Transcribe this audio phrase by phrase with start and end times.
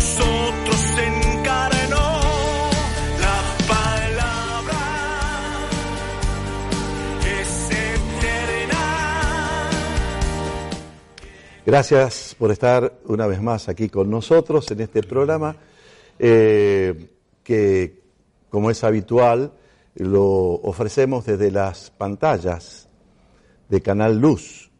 [0.00, 2.08] nosotros se encarnó
[3.20, 3.38] la
[3.68, 4.80] palabra
[7.26, 8.84] es eterna.
[11.66, 15.54] Gracias por estar una vez más aquí con nosotros en este programa
[16.18, 17.10] eh,
[17.44, 18.00] que,
[18.48, 19.52] como es habitual,
[19.96, 20.24] lo
[20.62, 22.88] ofrecemos desde las pantallas
[23.68, 24.70] de Canal Luz,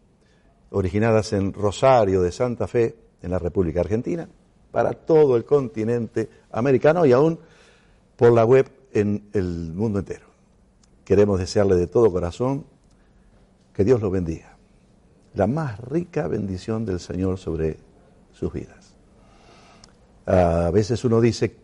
[0.70, 4.26] originadas en Rosario de Santa Fe, en la República Argentina,
[4.70, 7.38] para todo el continente americano y aún
[8.16, 10.26] por la web en el mundo entero.
[11.04, 12.64] Queremos desearle de todo corazón
[13.74, 14.56] que Dios lo bendiga.
[15.34, 17.78] La más rica bendición del Señor sobre
[18.32, 18.94] sus vidas.
[20.26, 21.56] A veces uno dice,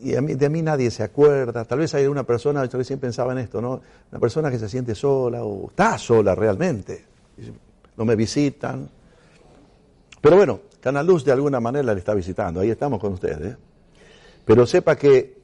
[0.00, 2.98] y a mí, de mí nadie se acuerda, tal vez hay una persona, yo recién
[2.98, 3.80] pensaba en esto, ¿no?
[4.10, 7.04] Una persona que se siente sola o está sola realmente,
[7.96, 8.88] no me visitan.
[10.20, 13.56] Pero bueno, Canal Luz de alguna manera le está visitando, ahí estamos con ustedes.
[14.44, 15.38] Pero sepa que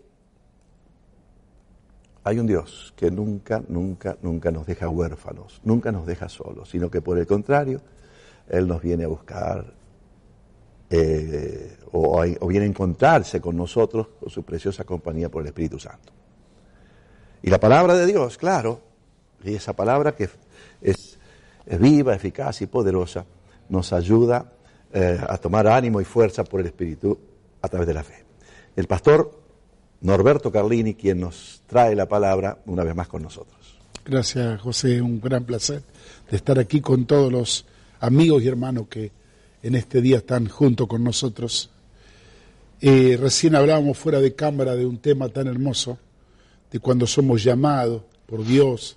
[2.23, 6.91] hay un Dios que nunca, nunca, nunca nos deja huérfanos, nunca nos deja solos, sino
[6.91, 7.81] que por el contrario,
[8.49, 9.75] Él nos viene a buscar
[10.89, 16.13] eh, o viene a encontrarse con nosotros con su preciosa compañía por el Espíritu Santo.
[17.43, 18.81] Y la palabra de Dios, claro,
[19.45, 20.31] y esa palabra que
[20.81, 21.19] es,
[21.67, 23.27] es viva, eficaz y poderosa,
[23.69, 24.51] nos ayuda
[24.97, 27.19] eh, a tomar ánimo y fuerza por el Espíritu
[27.61, 28.25] a través de la fe.
[28.77, 29.41] El pastor
[30.03, 33.59] Norberto Carlini, quien nos trae la palabra una vez más con nosotros.
[34.05, 35.03] Gracias, José.
[35.03, 35.83] Un gran placer
[36.31, 37.65] de estar aquí con todos los
[37.99, 39.11] amigos y hermanos que
[39.65, 41.71] en este día están junto con nosotros.
[42.81, 45.99] Eh, recién hablábamos fuera de cámara de un tema tan hermoso,
[46.71, 48.97] de cuando somos llamados por Dios,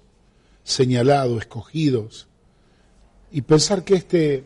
[0.63, 2.27] señalados, escogidos,
[3.31, 4.43] y pensar que este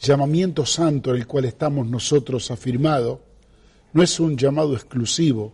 [0.00, 3.18] llamamiento santo en el cual estamos nosotros afirmados
[3.92, 5.52] no es un llamado exclusivo,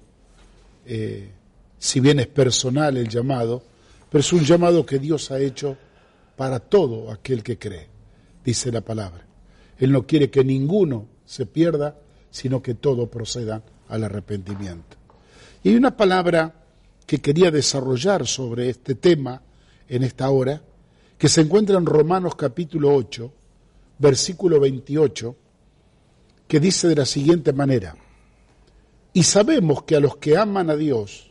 [0.87, 1.31] eh,
[1.79, 3.63] si bien es personal el llamado,
[4.11, 5.77] pero es un llamado que Dios ha hecho
[6.37, 7.89] para todo aquel que cree,
[8.45, 9.25] dice la palabra.
[9.79, 11.97] Él no quiere que ninguno se pierda,
[12.31, 14.97] sino que todos procedan al arrepentimiento.
[15.63, 16.55] Y hay una palabra
[17.07, 19.41] que quería desarrollar sobre este tema
[19.89, 20.63] en esta hora,
[21.17, 23.33] que se encuentra en Romanos capítulo 8,
[23.99, 25.37] versículo 28,
[26.47, 27.97] que dice de la siguiente manera,
[29.13, 31.31] y sabemos que a los que aman a Dios,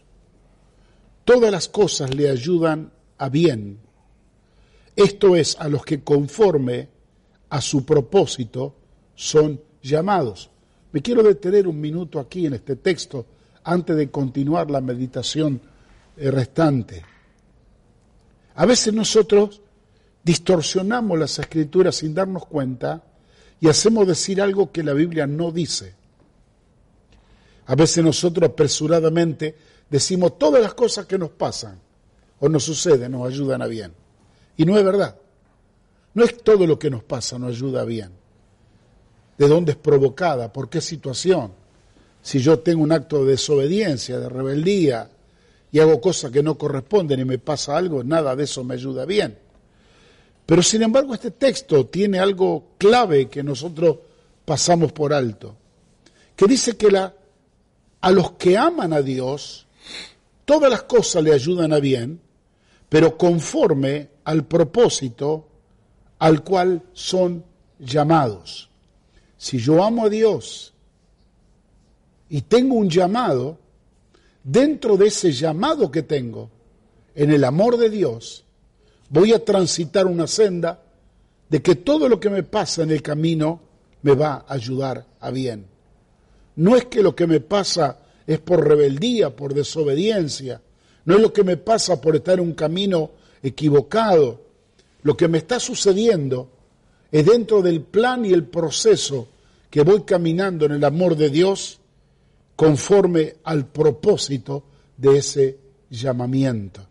[1.25, 3.79] todas las cosas le ayudan a bien.
[4.95, 6.89] Esto es, a los que conforme
[7.49, 8.75] a su propósito
[9.15, 10.49] son llamados.
[10.91, 13.25] Me quiero detener un minuto aquí en este texto
[13.63, 15.61] antes de continuar la meditación
[16.15, 17.03] eh, restante.
[18.55, 19.62] A veces nosotros
[20.23, 23.03] distorsionamos las escrituras sin darnos cuenta
[23.59, 25.95] y hacemos decir algo que la Biblia no dice.
[27.65, 29.55] A veces nosotros apresuradamente
[29.89, 31.79] decimos todas las cosas que nos pasan
[32.39, 33.93] o nos suceden nos ayudan a bien.
[34.57, 35.17] Y no es verdad.
[36.13, 38.11] No es todo lo que nos pasa nos ayuda a bien.
[39.37, 40.51] ¿De dónde es provocada?
[40.51, 41.53] ¿Por qué situación?
[42.21, 45.09] Si yo tengo un acto de desobediencia, de rebeldía,
[45.71, 49.05] y hago cosas que no corresponden y me pasa algo, nada de eso me ayuda
[49.05, 49.39] bien.
[50.45, 53.97] Pero sin embargo este texto tiene algo clave que nosotros
[54.45, 55.55] pasamos por alto,
[56.35, 57.13] que dice que la,
[58.01, 59.67] a los que aman a Dios,
[60.45, 62.19] todas las cosas le ayudan a bien,
[62.89, 65.47] pero conforme al propósito
[66.19, 67.43] al cual son
[67.79, 68.69] llamados.
[69.37, 70.73] Si yo amo a Dios
[72.29, 73.57] y tengo un llamado,
[74.43, 76.49] dentro de ese llamado que tengo,
[77.15, 78.45] en el amor de Dios,
[79.13, 80.81] voy a transitar una senda
[81.47, 83.61] de que todo lo que me pasa en el camino
[84.01, 85.67] me va a ayudar a bien.
[86.55, 90.61] No es que lo que me pasa es por rebeldía, por desobediencia,
[91.05, 93.11] no es lo que me pasa por estar en un camino
[93.43, 94.41] equivocado.
[95.03, 96.49] Lo que me está sucediendo
[97.11, 99.27] es dentro del plan y el proceso
[99.69, 101.79] que voy caminando en el amor de Dios
[102.55, 104.63] conforme al propósito
[104.97, 105.57] de ese
[105.91, 106.81] llamamiento.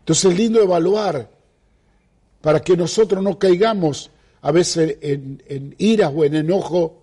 [0.00, 1.33] Entonces es lindo evaluar
[2.44, 4.10] para que nosotros no caigamos
[4.42, 7.02] a veces en, en ira o en enojo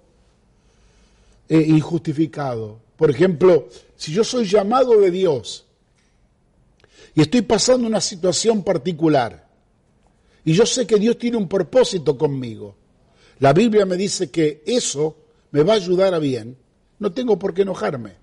[1.50, 2.78] eh, injustificado.
[2.96, 5.66] Por ejemplo, si yo soy llamado de Dios
[7.16, 9.48] y estoy pasando una situación particular
[10.46, 12.76] y yo sé que Dios tiene un propósito conmigo,
[13.40, 15.18] la Biblia me dice que eso
[15.50, 16.56] me va a ayudar a bien,
[17.00, 18.14] no tengo por qué enojarme.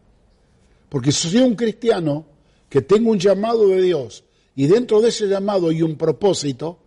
[0.89, 2.27] Porque si soy un cristiano
[2.69, 4.23] que tengo un llamado de Dios
[4.55, 6.79] y dentro de ese llamado hay un propósito,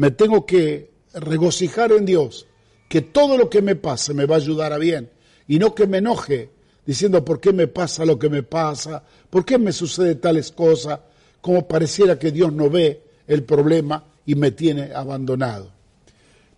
[0.00, 2.46] me tengo que regocijar en Dios,
[2.88, 5.10] que todo lo que me pase me va a ayudar a bien
[5.46, 6.48] y no que me enoje
[6.86, 11.00] diciendo por qué me pasa lo que me pasa, por qué me sucede tales cosas,
[11.42, 15.70] como pareciera que Dios no ve el problema y me tiene abandonado.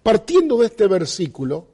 [0.05, 1.67] Partiendo de este versículo,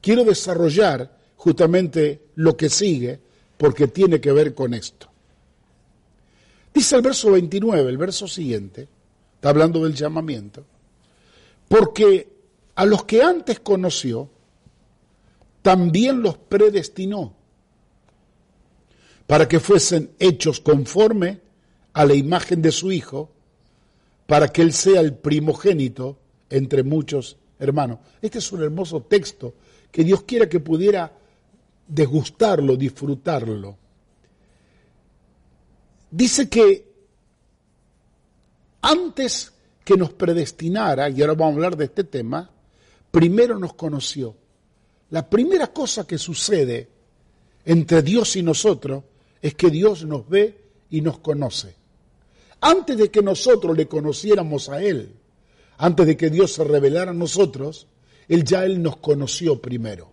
[0.00, 3.18] quiero desarrollar justamente lo que sigue
[3.56, 5.08] porque tiene que ver con esto.
[6.72, 8.86] Dice el verso 29, el verso siguiente,
[9.34, 10.66] está hablando del llamamiento,
[11.70, 12.28] porque
[12.74, 14.28] a los que antes conoció,
[15.62, 17.32] también los predestinó
[19.28, 21.40] para que fuesen hechos conforme
[21.92, 23.30] a la imagen de su Hijo,
[24.26, 26.18] para que Él sea el primogénito
[26.48, 28.00] entre muchos hermanos.
[28.20, 29.54] Este es un hermoso texto
[29.92, 31.12] que Dios quiera que pudiera
[31.86, 33.76] degustarlo, disfrutarlo.
[36.10, 36.84] Dice que
[38.82, 39.52] antes
[39.84, 42.50] que nos predestinara, y ahora vamos a hablar de este tema,
[43.10, 44.36] primero nos conoció.
[45.10, 46.88] La primera cosa que sucede
[47.64, 49.04] entre Dios y nosotros
[49.42, 50.56] es que Dios nos ve
[50.90, 51.74] y nos conoce.
[52.60, 55.14] Antes de que nosotros le conociéramos a Él,
[55.78, 57.86] antes de que Dios se revelara a nosotros,
[58.28, 60.12] Él ya Él nos conoció primero.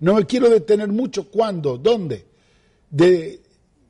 [0.00, 2.26] No me quiero detener mucho cuándo, dónde.
[2.90, 3.40] De,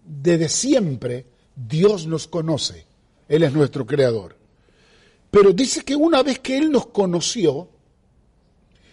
[0.05, 2.87] desde siempre Dios nos conoce.
[3.29, 4.40] Él es nuestro creador.
[5.31, 7.69] Pero dice que una vez que Él nos conoció,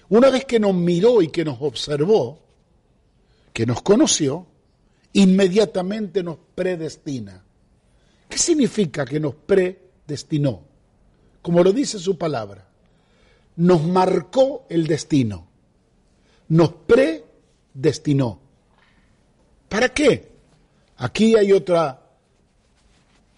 [0.10, 2.39] una vez que nos miró y que nos observó,
[3.54, 4.45] que nos conoció,
[5.13, 7.44] inmediatamente nos predestina.
[8.30, 10.62] ¿Qué significa que nos predestinó?
[11.42, 12.69] Como lo dice su palabra,
[13.56, 15.48] nos marcó el destino
[16.50, 18.40] nos predestinó.
[19.69, 20.31] ¿Para qué?
[20.98, 22.01] Aquí hay otra,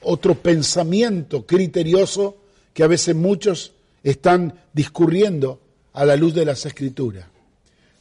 [0.04, 2.38] otro pensamiento criterioso
[2.80, 5.60] que a veces muchos están discurriendo
[5.92, 7.26] a la luz de las escrituras.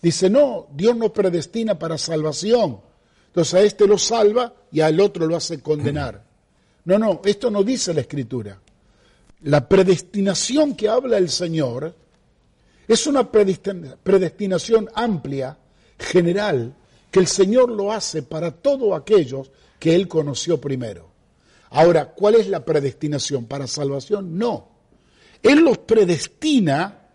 [0.01, 2.79] Dice, no, Dios nos predestina para salvación.
[3.27, 6.25] Entonces a este lo salva y al otro lo hace condenar.
[6.85, 8.61] No, no, esto no dice la escritura.
[9.43, 11.93] La predestinación que habla el Señor
[12.87, 15.59] es una predestinación amplia,
[15.99, 16.73] general,
[17.11, 21.18] que el Señor lo hace para todos aquellos que Él conoció primero.
[21.71, 23.47] Ahora, ¿cuál es la predestinación?
[23.47, 24.39] ¿Para salvación?
[24.39, 24.69] No.
[25.43, 27.09] Él los predestina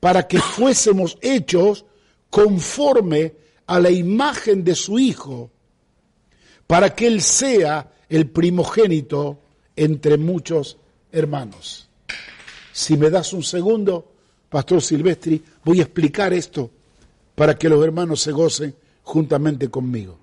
[0.00, 1.84] para que fuésemos hechos
[2.30, 3.34] conforme
[3.66, 5.50] a la imagen de su Hijo,
[6.66, 9.40] para que Él sea el primogénito
[9.76, 10.78] entre muchos
[11.12, 11.88] hermanos.
[12.72, 14.12] Si me das un segundo,
[14.48, 16.70] Pastor Silvestri, voy a explicar esto
[17.34, 20.18] para que los hermanos se gocen juntamente conmigo.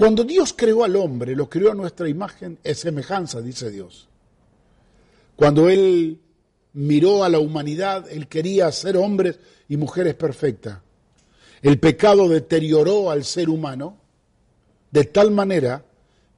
[0.00, 4.08] Cuando Dios creó al hombre, lo creó a nuestra imagen y semejanza, dice Dios.
[5.36, 6.18] Cuando Él
[6.72, 9.38] miró a la humanidad, Él quería ser hombres
[9.68, 10.78] y mujeres perfectas.
[11.60, 13.98] El pecado deterioró al ser humano
[14.90, 15.84] de tal manera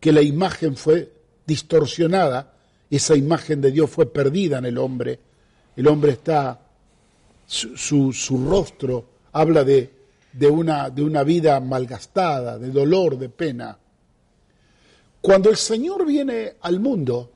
[0.00, 1.12] que la imagen fue
[1.46, 2.54] distorsionada
[2.90, 5.20] esa imagen de Dios fue perdida en el hombre.
[5.76, 6.62] El hombre está,
[7.46, 9.88] su, rostro habla de,
[10.32, 13.78] de, una, de una vida malgastada, de dolor, de pena.
[15.20, 17.30] Cuando el Señor viene al mundo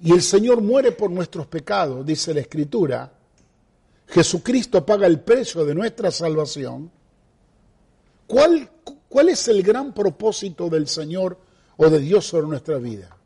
[0.00, 3.12] y el Señor muere por nuestros pecados, dice la Escritura,
[4.06, 6.90] Jesucristo paga el precio de nuestra salvación,
[8.26, 8.70] ¿cuál,
[9.08, 11.38] cuál es el gran propósito del Señor
[11.76, 13.18] o de Dios sobre nuestra vida?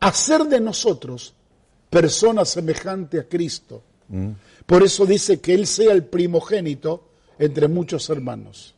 [0.00, 1.34] hacer de nosotros
[1.90, 3.82] personas semejantes a Cristo.
[4.66, 8.74] Por eso dice que Él sea el primogénito entre muchos hermanos.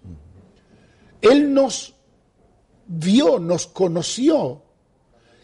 [1.20, 1.94] Él nos
[2.86, 4.62] vio, nos conoció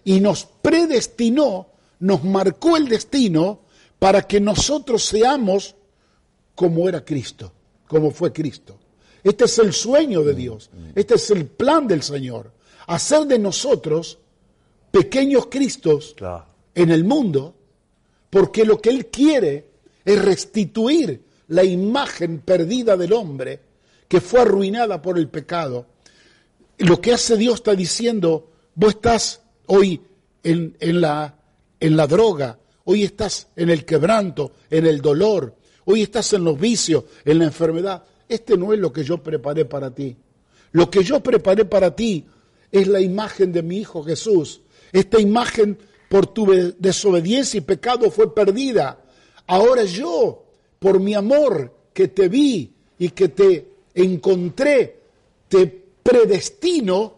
[0.04, 1.68] y nos predestinó,
[2.00, 3.60] nos marcó el destino
[3.98, 5.74] para que nosotros seamos
[6.54, 7.52] como era Cristo,
[7.86, 8.78] como fue Cristo.
[9.22, 12.52] Este es el sueño de Dios, este es el plan del Señor,
[12.86, 14.18] hacer de nosotros
[14.90, 16.14] pequeños Cristos
[16.74, 17.54] en el mundo,
[18.30, 19.65] porque lo que Él quiere
[20.06, 23.60] es restituir la imagen perdida del hombre
[24.08, 25.86] que fue arruinada por el pecado.
[26.78, 30.00] Lo que hace Dios está diciendo, vos estás hoy
[30.44, 31.34] en, la,
[31.80, 36.58] en la droga, hoy estás en el quebranto, en el dolor, hoy estás en los
[36.58, 38.04] vicios, en la enfermedad.
[38.28, 40.16] Este no es lo que yo preparé para ti.
[40.70, 42.26] Lo que yo preparé para ti
[42.70, 44.60] es la imagen de mi Hijo Jesús.
[44.92, 46.46] Esta imagen por tu
[46.78, 49.00] desobediencia y pecado fue perdida.
[49.46, 50.44] Ahora yo,
[50.78, 55.00] por mi amor que te vi y que te encontré,
[55.48, 55.66] te
[56.02, 57.14] predestino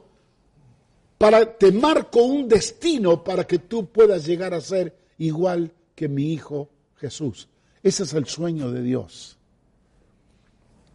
[1.18, 6.32] para te marco un destino para que tú puedas llegar a ser igual que mi
[6.32, 7.48] hijo Jesús.
[7.82, 9.36] Ese es el sueño de Dios.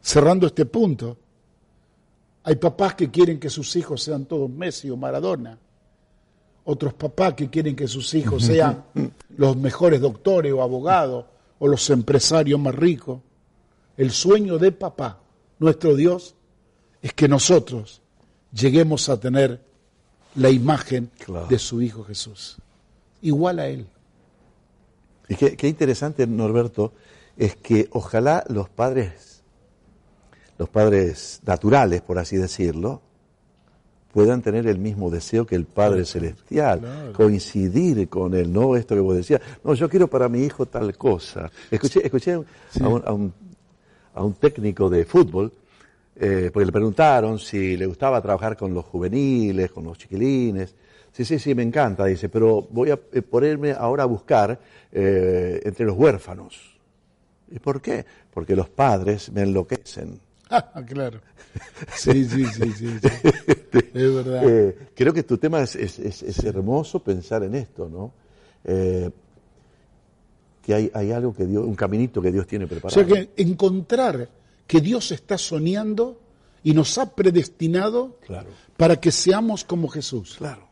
[0.02, 1.18] Cerrando este punto,
[2.44, 5.58] hay papás que quieren que sus hijos sean todos Messi o Maradona.
[6.65, 8.86] Otros papás que quieren que sus hijos sean
[9.36, 11.25] los mejores doctores o abogados
[11.60, 13.20] o los empresarios más ricos.
[13.98, 15.20] El sueño de papá,
[15.60, 16.36] nuestro Dios,
[17.01, 18.01] es que nosotros
[18.53, 19.62] lleguemos a tener
[20.36, 21.48] la imagen Claro.
[21.48, 22.58] de su Hijo Jesús.
[23.22, 23.86] Igual a Él.
[25.29, 26.93] Y qué, qué interesante, Norberto,
[27.38, 29.43] es que ojalá los padres,
[30.58, 33.01] los padres naturales, por así decirlo,
[34.13, 38.75] puedan tener el mismo deseo que el Padre Celestial, coincidir con él, ¿no?
[38.75, 41.50] Esto que vos decías, no, yo quiero para mi hijo tal cosa.
[41.72, 42.39] Escuché, escuché a,
[42.88, 43.34] un, a, un,
[44.13, 45.51] a un técnico de fútbol,
[46.15, 50.75] eh, porque le preguntaron si le gustaba trabajar con los juveniles, con los chiquilines.
[51.12, 54.60] Sí, sí, sí, me encanta, dice, pero voy a eh, ponerme ahora a buscar
[54.91, 56.77] eh, entre los huérfanos.
[57.50, 58.05] ¿Y por qué?
[58.32, 60.20] Porque los padres me enloquecen.
[60.50, 61.20] Ah, claro.
[61.96, 62.88] Sí, sí, sí, sí.
[63.00, 63.08] sí.
[63.94, 64.44] Es verdad.
[64.50, 68.12] Eh, creo que tu tema es, es- es- es hermoso pensar en esto, ¿no?
[68.66, 69.10] Eh,
[70.62, 72.94] que hay, hay algo que Dios, un caminito que Dios tiene O preparado.
[72.96, 74.30] sea que encontrar
[74.66, 76.20] que Dios está soñando
[76.64, 78.50] y nos ha predestinado Claro.
[78.78, 80.36] para que seamos como Jesús.
[80.38, 80.68] Claro.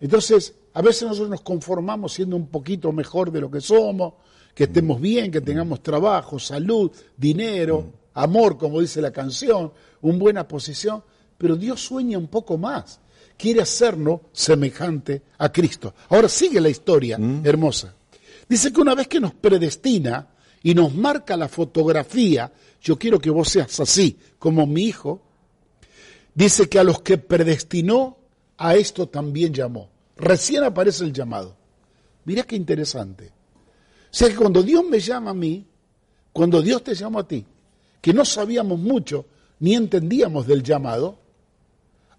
[0.00, 4.14] Entonces, a veces nosotros nos conformamos siendo un poquito mejor de lo que somos,
[4.54, 10.48] que estemos bien, que tengamos trabajo, salud, dinero, amor, como dice la canción, una buena
[10.48, 11.02] posición,
[11.38, 13.00] pero Dios sueña un poco más.
[13.36, 15.94] Quiere hacernos semejante a Cristo.
[16.08, 17.94] Ahora sigue la historia hermosa.
[18.48, 20.28] Dice que una vez que nos predestina
[20.62, 25.22] y nos marca la fotografía, yo quiero que vos seas así, como mi hijo,
[26.34, 28.18] dice que a los que predestinó,
[28.58, 29.90] a esto también llamó.
[30.16, 31.56] Recién aparece el llamado.
[32.24, 33.26] Mira qué interesante.
[33.26, 35.66] O sea que cuando Dios me llama a mí,
[36.32, 37.44] cuando Dios te llama a ti,
[38.02, 39.24] que no sabíamos mucho
[39.60, 41.18] ni entendíamos del llamado,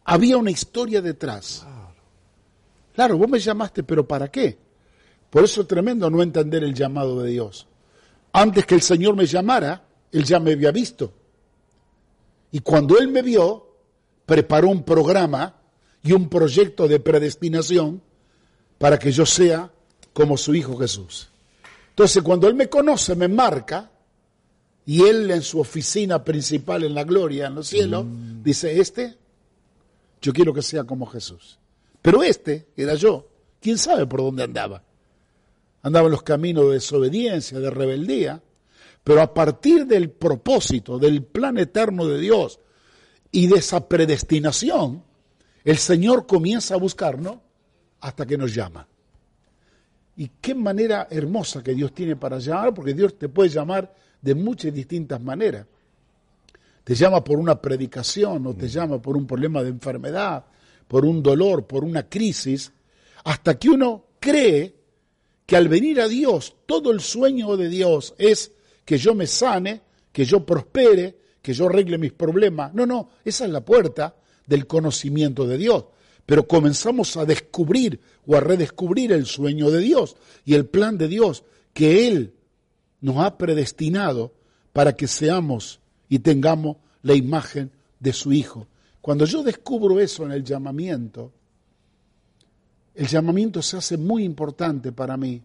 [0.05, 1.67] había una historia detrás.
[2.95, 4.57] Claro, vos me llamaste, pero ¿para qué?
[5.29, 7.67] Por eso es tremendo no entender el llamado de Dios.
[8.31, 11.13] Antes que el Señor me llamara, Él ya me había visto.
[12.51, 13.75] Y cuando Él me vio,
[14.25, 15.55] preparó un programa
[16.01, 18.01] y un proyecto de predestinación
[18.77, 19.69] para que yo sea
[20.13, 21.29] como su Hijo Jesús.
[21.89, 23.91] Entonces, cuando Él me conoce, me marca,
[24.85, 28.05] y Él en su oficina principal en la gloria, en los cielos,
[28.43, 29.17] dice, este,
[30.21, 31.59] yo quiero que sea como Jesús.
[32.01, 33.27] Pero este, era yo,
[33.61, 34.83] quién sabe por dónde andaba.
[35.81, 38.41] Andaba en los caminos de desobediencia, de rebeldía,
[39.03, 42.59] pero a partir del propósito, del plan eterno de Dios
[43.31, 45.03] y de esa predestinación,
[45.63, 47.37] el Señor comienza a buscarnos
[48.01, 48.87] hasta que nos llama.
[50.15, 54.33] Y qué manera hermosa que Dios tiene para llamar, porque Dios te puede llamar de
[54.33, 55.67] muchas y distintas maneras.
[56.83, 60.45] Te llama por una predicación o te llama por un problema de enfermedad,
[60.87, 62.71] por un dolor, por una crisis,
[63.25, 64.73] hasta que uno cree
[65.45, 68.51] que al venir a Dios, todo el sueño de Dios es
[68.85, 72.73] que yo me sane, que yo prospere, que yo arregle mis problemas.
[72.73, 74.15] No, no, esa es la puerta
[74.45, 75.85] del conocimiento de Dios.
[76.25, 80.15] Pero comenzamos a descubrir o a redescubrir el sueño de Dios
[80.45, 82.33] y el plan de Dios que Él
[83.03, 84.31] nos ha predestinado
[84.71, 87.69] para que seamos y tengamos la imagen
[87.99, 88.65] de su Hijo.
[89.01, 91.33] Cuando yo descubro eso en el llamamiento,
[92.95, 95.41] el llamamiento se hace muy importante para mí.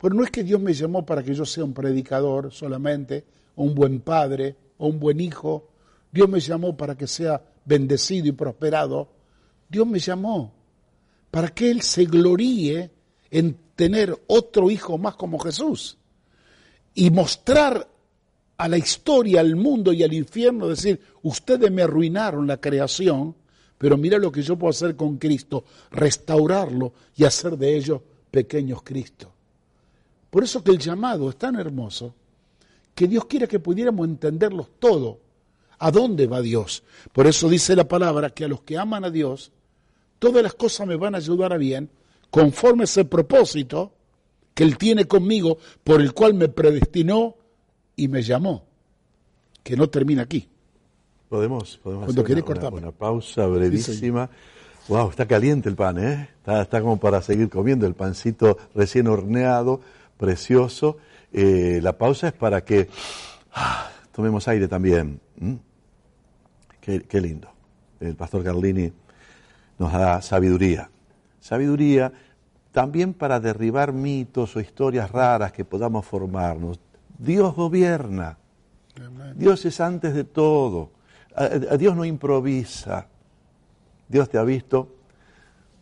[0.00, 3.24] Pero no es que Dios me llamó para que yo sea un predicador solamente,
[3.54, 5.68] o un buen padre, o un buen hijo.
[6.10, 9.08] Dios me llamó para que sea bendecido y prosperado.
[9.68, 10.52] Dios me llamó
[11.30, 12.90] para que Él se gloríe
[13.30, 15.97] en tener otro hijo más como Jesús
[16.98, 17.88] y mostrar
[18.56, 23.36] a la historia, al mundo y al infierno, decir, ustedes me arruinaron la creación,
[23.78, 28.00] pero mira lo que yo puedo hacer con Cristo, restaurarlo y hacer de ellos
[28.32, 29.30] pequeños Cristo.
[30.28, 32.16] Por eso que el llamado es tan hermoso,
[32.96, 35.20] que Dios quiere que pudiéramos entenderlos todo.
[35.78, 36.82] ¿A dónde va Dios?
[37.12, 39.52] Por eso dice la palabra que a los que aman a Dios,
[40.18, 41.90] todas las cosas me van a ayudar a bien,
[42.28, 43.92] conforme ese propósito
[44.58, 47.36] que Él tiene conmigo, por el cual me predestinó
[47.94, 48.64] y me llamó,
[49.62, 50.48] que no termina aquí.
[51.28, 54.28] Podemos, podemos Cuando hacer una, una- una pausa brevísima.
[54.88, 56.28] wow, está caliente el pan, ¿eh?
[56.38, 59.80] Está, está como para seguir comiendo el pancito recién horneado,
[60.16, 60.96] precioso.
[61.32, 62.88] Eh, la pausa es para que
[63.52, 65.20] ah, tomemos aire también.
[66.80, 67.48] Qué, qué lindo.
[68.00, 68.92] El pastor Carlini
[69.78, 70.90] nos da sabiduría.
[71.38, 72.12] Sabiduría
[72.72, 76.78] también para derribar mitos o historias raras que podamos formarnos.
[77.18, 78.36] Dios gobierna.
[79.34, 80.90] Dios es antes de todo.
[81.34, 83.06] A- a- Dios no improvisa.
[84.08, 84.88] Dios te ha visto,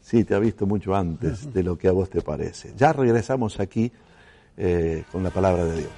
[0.01, 2.73] sí, te ha visto mucho antes de lo que a vos te parece.
[2.77, 3.91] Ya regresamos aquí
[4.57, 5.93] eh, con la palabra de Dios.